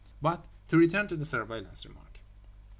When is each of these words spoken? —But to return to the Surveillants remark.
—But 0.19 0.47
to 0.69 0.77
return 0.77 1.07
to 1.09 1.15
the 1.15 1.25
Surveillants 1.27 1.85
remark. 1.87 2.21